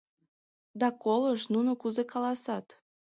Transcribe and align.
Да 0.79 0.87
колышт, 1.03 1.47
нуно 1.53 1.71
кузе 1.81 2.03
каласат. 2.11 2.67